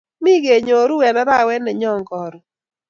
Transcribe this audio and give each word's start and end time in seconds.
Mi 0.23 0.33
kenyoru 0.43 0.95
eng 1.07 1.19
arawet 1.21 1.61
nenyon 1.63 2.01
karon 2.09 2.43